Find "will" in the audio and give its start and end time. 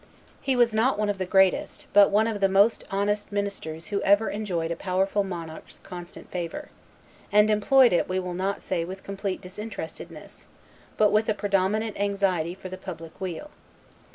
8.19-8.33